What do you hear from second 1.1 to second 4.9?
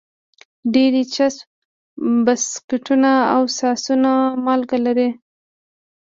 چپس، بسکټونه او ساسونه مالګه